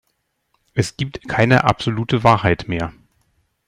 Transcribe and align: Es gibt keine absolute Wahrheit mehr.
Es 0.73 0.97
gibt 0.97 1.27
keine 1.29 1.63
absolute 1.63 2.23
Wahrheit 2.23 2.67
mehr. 2.67 2.91